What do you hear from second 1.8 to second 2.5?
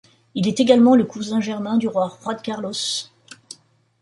roi Juan